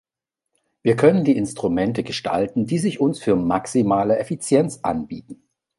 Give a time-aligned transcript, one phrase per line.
[0.81, 5.43] Wir können die Instrumente gestalten, die sich uns für maximale Effizienz anbieten.